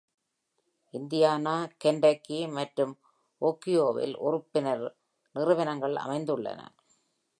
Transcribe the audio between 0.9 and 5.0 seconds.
Indiana, Kentucky மற்றும் ஓஹியோவில் உறுப்பினர்